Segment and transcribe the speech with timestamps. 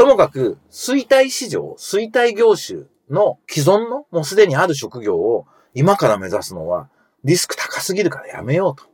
[0.00, 6.88] ともかく、衰退市場、衰退業種の既存のもうすでにある職業を今から目指すのは
[7.22, 8.84] リスク高すぎるからやめようと。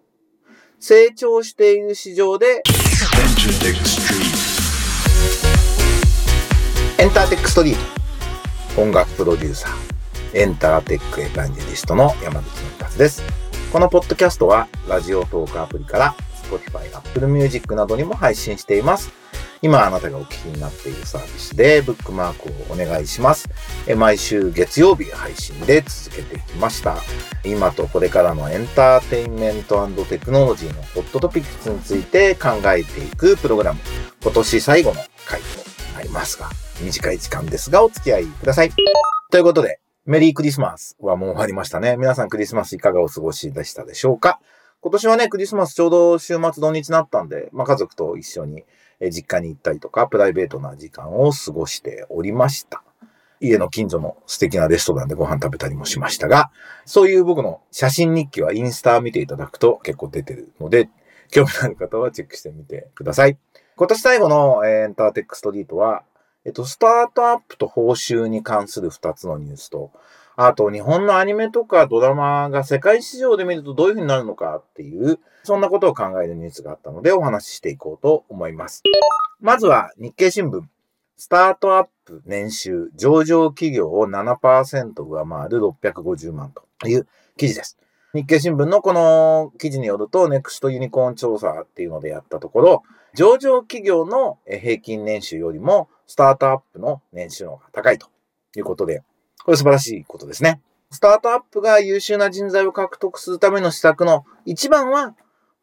[0.81, 2.65] 成長している市場で
[6.99, 7.77] エンターテックストリー
[8.75, 9.73] ト音楽プロデューサー
[10.37, 13.23] エンターテックエヴァンジェリストの山口の達です。
[13.73, 16.17] このポッドキャストはラジオトークアプリから
[16.51, 19.26] Spotify、Apple Music などにも配信しています。
[19.63, 23.49] 今あなたがお聞きになっているサービスでブックマークをお願いします。
[23.97, 26.97] 毎週月曜日配信で続けてきました。
[27.45, 33.81] 今とこれからのエンターテインメントテクノロジーのホットトピックスについて考えていくプログラム。
[34.23, 35.47] 今年最後の回と
[35.95, 36.51] なりますが、
[36.83, 38.71] 短い時間ですがお付き合いください。
[39.31, 41.97] ということで、メリークリスマスはもう終わりましたね。
[41.97, 44.39] 皆さんクリスマスいかがお過ごしでしたでしょうか？
[44.81, 48.65] 今年はね、クリスマスちょうど週末土日になったんで、まあ家族と一緒に
[49.01, 52.83] 実家に行ったりとか、プライベートな時間を過ごしておりました。
[53.41, 56.51] 家の近所の素敵なレストランでご飯食べたりもしましたが、
[56.85, 60.89] そういう僕の写真日記はインスタ見ていただくと結構出てるので、
[61.31, 63.39] 興味のある方はチェックしてみてください。
[63.77, 66.03] 今年最後のエンターテックストリートは、
[66.47, 69.91] えっと、スタートアップと報酬に関する2つのニュースと、
[70.37, 78.83] あと、日本のアニメとかドラマが世界市場で見るとどういう風になるのかっていう、そんなことを考えるニュースがあったのでお話ししていこうと思います。
[79.41, 80.63] まずは日経新聞。
[81.17, 87.07] スタートアップ年収上場企業を7%上回る650万という
[87.39, 87.79] 記事です。
[88.13, 92.83] 日経新聞のこの記事によると、ネクストユニコーン調査っていうのでやったところ、
[93.15, 98.09] 上場企業の平均年収よりもスタートアップの年収の方が高いと
[98.55, 99.03] いうことで、
[99.47, 100.61] これ素晴らしいことですね。
[100.91, 105.15] スタートアップが優秀な人材を獲得するための施策の一番は、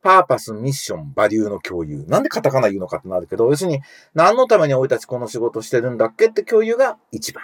[0.01, 2.05] パーパス、ミッション、バリューの共有。
[2.07, 3.81] なんでカタカナ言うのかってなるけど、要するに、
[4.13, 7.43] 何のために俺たちこの仕事してるんだっけって共有が一番。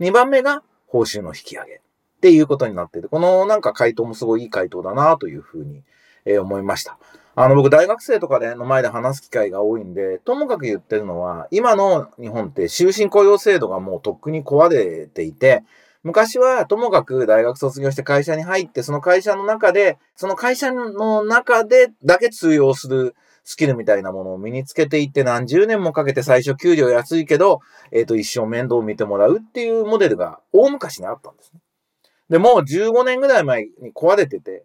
[0.00, 1.76] 二番目が報酬の引き上げ。
[1.76, 1.78] っ
[2.20, 5.84] ていうことになってて、このなんか回答もすごいいい回答だなというふうに、
[6.40, 6.98] 思いました。
[7.34, 15.64] あの、僕、大学生とかでの前で話す機会が多いんで、ともかく言ってるのは、今の日本って終身雇用制度がもうとっくに壊れていて、
[16.02, 27.60] 昔はともかく大学卒業して会社に入って、その会社の中で、その会社の中でだけ通用するスキルみたいなものを身につけていって何十年もかけて最初給料安いけど、
[27.92, 31.60] えっ、ー、と、一生面倒を見てもらうっていうモデルが大昔にあったんですね。
[32.28, 34.64] で、もう15年ぐらい前に壊れてて、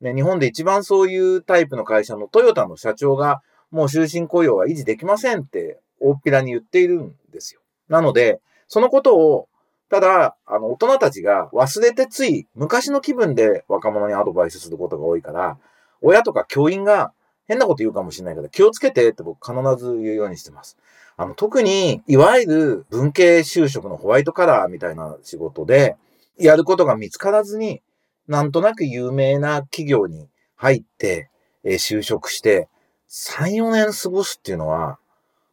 [0.00, 7.60] ね、日本で一番そういうタイプの会社のトヨタの社長が、もう終身雇用は維持できませんって大っぴらに言っているんですよ。
[7.88, 9.48] なので、そのことを、
[9.90, 15.58] ただ、あの、大人たちが忘れてつい、昔の気分で若者にアドバイスすることが多いから、
[16.00, 17.12] 親とか教員が
[17.48, 20.78] 変なこと言うかもしれないけど、気をつけてって僕必ず言うようにしてます。
[21.16, 25.96] あの、特に、いわゆる文系就職のホワイトカラーみたいな仕事で、
[26.38, 27.82] やることが見つからずに、
[28.28, 31.30] なんとなく有名な企業に入って、
[31.64, 32.68] えー、就職して、
[33.08, 34.98] 3、4年過ごすっていうのは、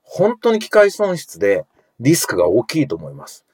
[0.04, 1.66] 本当に機械損失で
[2.00, 3.46] リスクが大きいと思います。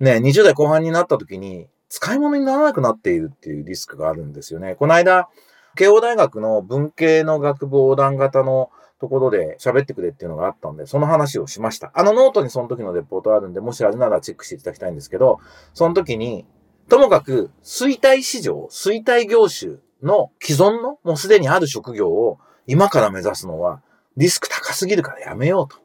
[0.00, 4.74] ね、20代後半になった時に、使い物にならなくなっているっていうリスクがあるんですよね。
[4.74, 5.28] この間、
[5.74, 8.70] 慶応大学の文系の学部横断型の
[9.00, 11.90] ところで喋ってくれっていうのがあったんで、その話をしました。
[11.94, 15.40] あのノートにその時のレポートあるんで、もしあれならチェックしていただきたいんですけど、
[15.72, 16.46] その時に、
[16.88, 23.82] ともかく、衰退市場、衰退業種の既存の、もうすでにある職業を今から目指すのは、
[24.16, 25.76] リスク高すぎるからやめようと。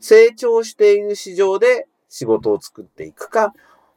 [0.00, 3.52] 成長している市場で仕事を作っていくか、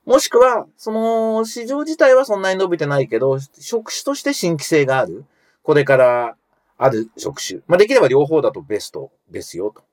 [0.06, 5.26] もしくは、その市場自体はそんなに伸びてないけど、職種として新規性がある。
[5.64, 6.36] これから
[6.78, 7.62] ある職種。
[7.68, 9.84] まあ、できれば両方だとベストですよと。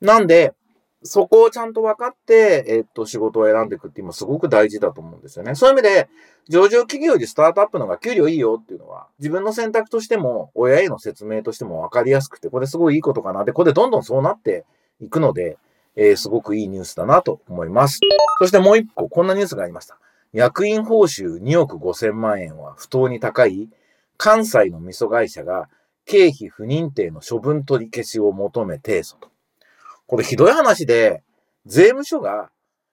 [0.00, 0.54] なんで、
[1.06, 5.54] そこをちゃんと分かって、えっと、仕事を選んでいくって今すごく大事だと思うんですよね。
[5.54, 6.08] そういう意味で、
[6.48, 13.44] 上場企業よりスタートアップの方が給料いいよっていうのは、自分の選択としても、親への説明としても分かりやすくて、これすごいいいことかな。
[13.44, 14.64] で、これどんどんそうなって
[15.00, 15.58] いくので、
[15.94, 18.00] えー、すごくいいニュースだなと思います。
[18.38, 19.98] そしてもう一個、こんなニュースがありました。
[20.32, 23.68] 役員報酬2億5千万円は不当に高い、
[24.16, 25.68] 関西の味噌会社が
[26.06, 29.33] 経費不認定の処分取り消しを求め提訴と。
[30.06, 31.22] これひどい話で、
[31.66, 32.50] 税務署が、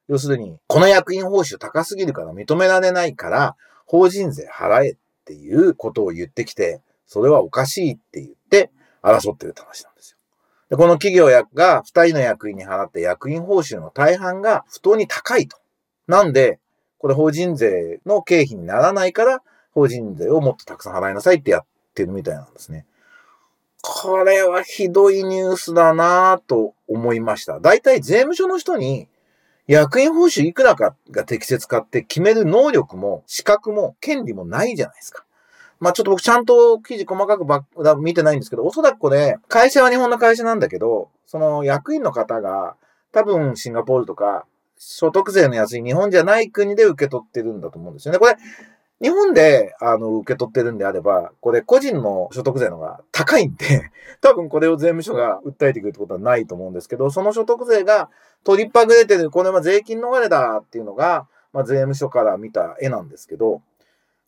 [0.07, 3.55] 要するに、この役員報酬高すぎるから認められないから、
[3.85, 8.71] 法人税払えっていうことを言ってきて、それはおかしいって言って
[9.03, 10.17] 争ってるって話なんですよ。
[10.69, 15.57] でこの企業が二人の役員に払って役員報酬の大半が不当に高いと。
[16.07, 16.59] なんで、
[16.97, 19.41] これ法人税の経費にならないから、
[19.73, 22.85] 法人税をもっとたくさん払いなさいってやってるみたいなんですね。
[23.81, 27.59] これはひどいニュースだなぁと思いました。
[27.59, 29.07] 大体税務署の人に
[29.67, 35.25] 役員報酬いくらかが適切かって決める能力も資格も権利もないじゃないですか。
[35.79, 37.65] まあちょっと僕ちゃんと記事細かくば
[37.97, 42.75] 見てないんですけど、おそらくこれ、会社は日本の会社なんだけど、その役員の方が
[43.11, 44.45] 多分シンガポールとか
[44.77, 48.19] 所得税の安い日本じゃない国で受け取ってるんだと思うんですよね。
[48.19, 48.35] これ、
[49.01, 58.09] 日本で、あの、受け取ってるんであれば、これ個人の所得税の方が高いんで、 多分これを税務署が訴えてくるってことはないと思うんですけど、その所得税が
[58.44, 63.62] 取りっぱぐれてる、これは税金逃れだっていうのが、まあ、税務署から見た絵なんですけど、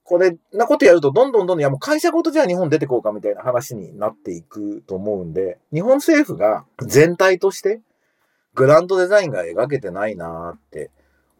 [0.03, 7.79] これなことやると、どんどんどんどん、いやもう会社ごとじゃあ日本出てこうかみたいな話になっていくと思うんで、日本政府が全体として、
[8.55, 10.91] グランドデザインが描けてないなーって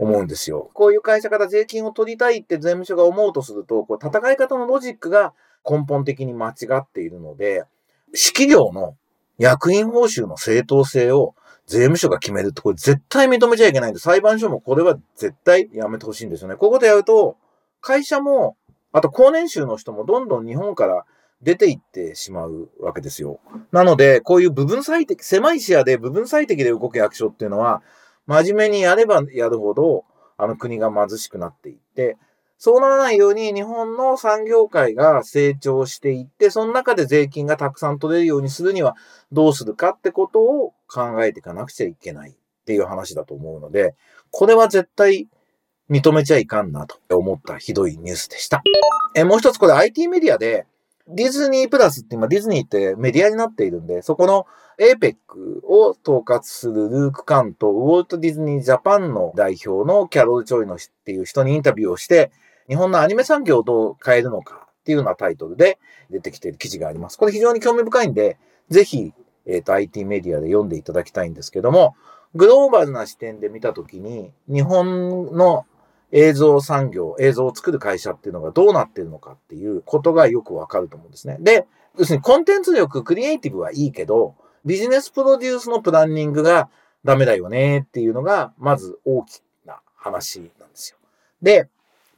[0.04, 0.70] 思うんですよ。
[0.74, 5.34] こういう会社から税金を取りたいって税務署が思うとすると、こう戦い方のロジックが
[5.70, 7.64] 根本的に間違っているので、
[8.14, 8.96] 式業の
[9.38, 11.36] 役員報酬の正当性を
[11.66, 16.56] 税務署が決めるってこれ絶対認めちゃいけないんで、裁判所もこれは絶対やめてほしいんですよね。
[16.56, 17.38] こういうことやると、
[17.82, 18.58] 会社も、
[18.92, 21.06] あと高年収の人もどんどん日本から
[21.42, 23.40] 出ていってしまうわけですよ。
[23.72, 27.82] なので、こういう部分最適、狭い視野で部分最適で動く役所っていうのは、
[28.25, 30.06] 真面目にやればやるほど、
[30.38, 32.18] あの国が貧しくなっていって、
[32.58, 38.96] そうならないように日本の産業界が成長していって、その中で税金がたくさん取れるようにするには
[39.31, 42.34] どうするかってことを考えていかなくちゃいけないっ
[42.66, 43.96] ていう話だと思うので、
[44.31, 45.28] これは絶対
[45.90, 48.64] 認めちゃいかんなと思ったひどいニュースでした。
[49.14, 50.66] え、もう一つこれ IT メディアで
[51.10, 54.46] ディズニープラスって今ディズニーってメディアになっているんで、そこの
[54.80, 55.16] APEC
[55.64, 62.31] を統括するルーク・カント、ウォルト・ディズニー・ジャパンの代表のキャロル・チョイのっていう人にインタビューをして、
[62.68, 65.80] 日本のアニメ産業をどう変えるのかっていうようなタイトルで
[66.10, 67.18] 出てきている記事があります。
[67.18, 68.38] これ非常に興味深いんで、
[68.70, 69.14] ぜひ、
[69.46, 71.96] えっ、ー、と、IT メディアで読んでいただきたいんですけども、
[72.36, 75.66] グローバルな視点で見たときに、日本の
[76.12, 81.38] 映像産業、映像を作る会社っていうのがどうなってるのかっていうことがよくわかると思うんですね。
[81.40, 81.68] で、
[81.98, 86.69] 要するにコンテンツ力、クリエイティブはいいけど、ビジネスプロデュースのプランニングが
[87.04, 90.98] ダメだよねっていうのが、まず大きな話なんですよ。
[91.42, 91.69] で、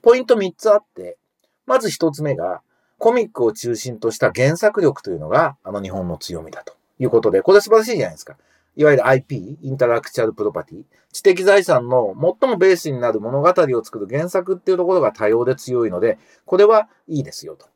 [0.02, 1.18] ポイント3つあって、
[1.66, 2.62] まず1つ目が、
[2.98, 8.38] コミックを中心とした原作力というのが、あの日本の強みだということで、これ素晴らしいじゃないですか。
[8.78, 17.68] いわゆる IP、インタラクチャルプロパティ、知的財産の最もベースになる物語を作る原作っていうところが多様で強いので、これはいいですよと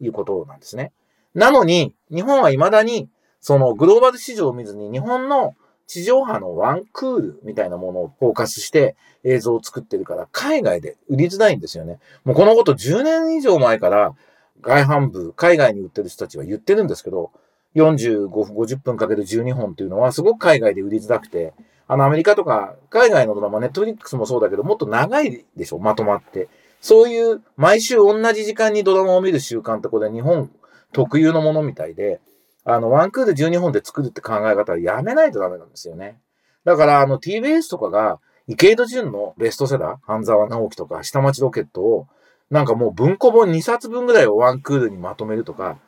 [0.00, 0.92] いうことなんですね。
[1.34, 3.10] なのに、日本は未だに、
[3.46, 5.54] そのグローバル市場を見ずに日本の
[5.86, 12.00] 地上波のワンクールみたいなものをフォーカスして映像を作ってるから、海外で売りづらいんですよね。
[12.24, 14.16] もうこのこと10年以上前から
[14.62, 17.30] 外販部、海外に売ってる人たちは言ってるんですけど、
[17.76, 21.54] 45分、50分かける12本っていうのはすごく海外で売りづらくて、
[21.86, 26.48] あのアメリカとか海外のドラマ、ネットフリックスもそうだけど、もっと長いでしょ、まとまって。
[26.80, 30.50] そういう毎週同じ時間にドラマを見る習慣ってこれ日本
[30.92, 32.20] 特有のものみたいで、
[32.66, 36.18] あの、ワンクール12本で作るって考え方はやめないとダメなんですよね。
[36.64, 38.18] だから、あの、TBS とかが、
[38.48, 42.08] 池井戸潤のベストセラー、半沢直樹とか、下町ロケットを、
[42.50, 45.78] なんかもう文庫本2冊分ぐらいをワンクールにまとめるとか、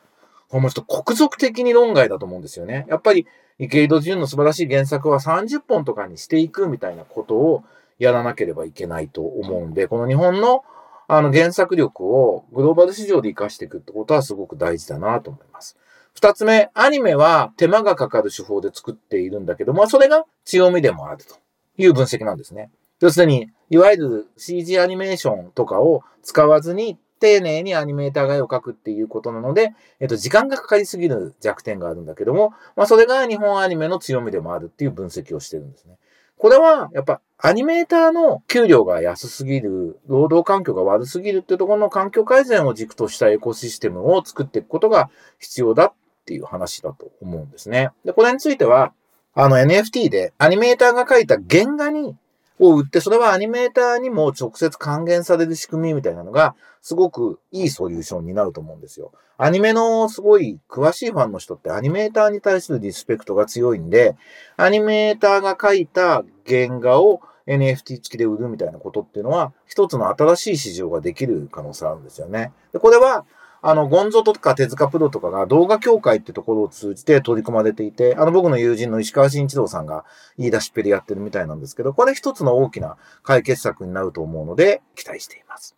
[0.49, 2.85] この人国族的に論外だと思うんですよね。
[2.89, 3.27] やっぱり
[3.59, 7.63] 池井戸潤の素晴らしい原作は30本とかにしていくみたいなことを
[7.99, 10.63] やらなければいけないと思うんで、この日本の
[11.11, 15.75] あの原作力をグローバル市場で活かしていくってことはすごく大事だなと思います。
[16.13, 21.35] 二つ目、アニメは手間がかかる手法で作っているんだけども、それが強みでもあると
[21.77, 22.69] いう分析なんですね。
[22.99, 35.97] 要するに、いわゆる CG アニメーションとかを使わずに丁寧にアニメーターが絵を描くっていうことなので、えっと、時間がかかりすぎる弱点があるんだけども、まあ、それが日本アニメの強みでもあるっていう分析をしてるんですね。
[36.39, 45.93] これは、やっぱ、アニメーターの給料が安すぎる、労働環境が悪すぎるってところの環境改善を軸としたエコシステムを作っていくことが必要だっ
[46.25, 47.89] ていう話だと思うんですね。
[48.05, 48.93] で、これについては、
[49.33, 52.15] あの NFT でアニメーターが書いた原画に
[52.59, 59.11] を売って、それはアニメーターにも直接還元される仕組みみたいなのが、すごくいいソリューションになると思うんですよ。
[59.37, 64.17] アニメのすごい詳しいファンの人ってアニメーターに対するリスペクトが強いんで、
[64.57, 72.51] アニメーターが描いた原画を NFT 付きで売るみたいなことっていうのは、一つの新しい市場ができる可能性あるんですよね。
[72.73, 73.25] でこれは、
[73.61, 80.05] あの、ゴンゾとか手塚プロとかが動画協会ってところを通じて取り組まれていて、あの、僕の友人の石川慎一郎さんが
[80.37, 85.75] 言い出しっぺでやってるみたいなんですけど、これ一つの大きな解決策になると思うので、期待しています。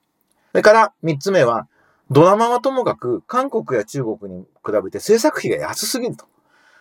[0.52, 1.68] それから、三つ目は、
[2.12, 6.26] ドラマはともかく、韓国や中国に比べて制作費が安すぎると。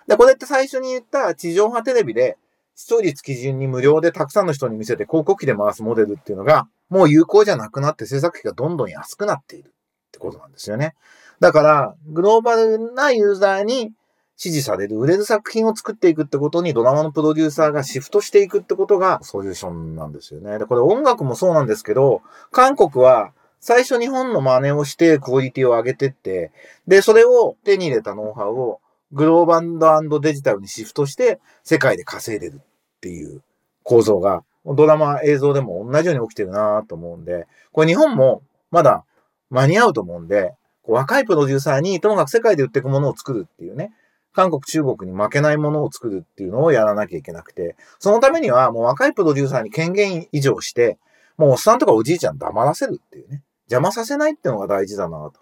[0.07, 2.37] で、これって最初に言った地上波テレビで
[2.75, 9.73] 視聴率基準に無料でたくさんの人に見せて広告費で回すモデルっていうのが、もう有効じゃなくなって制作費がどんどん安くなっている
[10.21, 10.95] ことなんですよね。
[11.41, 13.93] だから、グローバルなユーザーに
[14.37, 20.59] 支持される、売れる作品を作っていくってことにドラマのプロデューサーがシフトしていくってことがソリューションなんですよね。
[20.59, 26.53] で、これ音楽もそうなんですけど、韓国は最初日本の真似をしてクオリティを上げてって、
[26.87, 28.81] で、それを手に入れたノウハウを
[29.13, 29.61] グローバ
[30.01, 33.43] ルデジタルにシフトして世界で稼いでるっていう
[33.83, 39.05] 構造がドラマ映像でも同じように起きてるなと思うんで、これ日本もまだ
[39.51, 40.55] 間に合うと思うんで、
[40.85, 43.93] 若いプロデューサーにともかく世界で売っていくものを作るっていうね、
[44.33, 50.99] 韓国、中国に負けないものを作るっていうのをやらなきゃいけなくて、そのためにはもう若いプロデューサーに権限以上して、
[51.37, 53.43] もうおっさんとかおじいちゃん黙らせるっていうね。
[53.67, 55.41] 邪魔させないっていうのが大事だなと。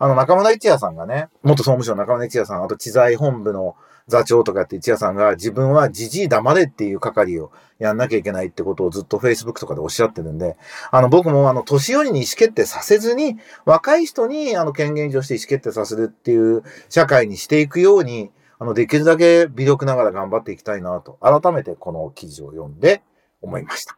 [0.00, 3.76] あの、中村一也さんがね、元総務省の中村一也さん、あと知財本部の
[4.08, 10.56] 座長とかって一也さんが自分はじじい黙れっていう係をやんなきゃいけないってことをずっと Facebook とかでおっしゃってるんで、
[10.90, 23.02] あの僕もあの年寄りに意思決定させずに、若い人にあの権限上して意思決定させるっていう社会にしていくように、あのできるだけ微力ながら頑張っていきたいなと、改めてこの記事を読んで
[23.42, 23.94] 思いました。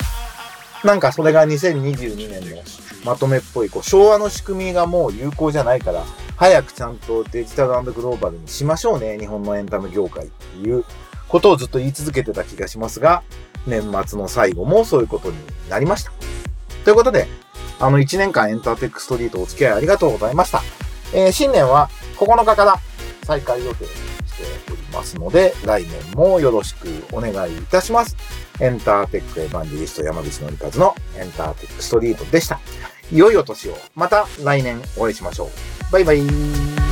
[0.84, 2.62] なんかそれが2022年の
[3.04, 6.04] まとめっぽい、こう昭和の仕組みがもう有効じゃないから、
[6.36, 10.84] 早くちゃんとデジタルグローバルにしましょうね、日本のエンタメ業界っていう
[11.28, 13.22] ことをずっと言い続けてた気がしますが、
[13.66, 15.36] 年末の最後もそういうことに
[15.68, 16.12] なりました。
[16.84, 17.28] ということで、
[17.78, 20.62] あの1年間エンターテックストリートお付き合いありがとうございました。
[21.14, 22.76] えー、新年は9日から
[23.24, 23.88] 再開予定し
[24.66, 28.16] ておりますので、来年もよろしくお願いいたします。
[28.60, 32.60] エンターテックエヴァンジリスト山口のりかずのエンターテックストリートでした。
[33.10, 33.76] いよいよ年を。
[33.94, 35.92] また来年お会いしましょう。
[35.92, 36.91] バイバイ。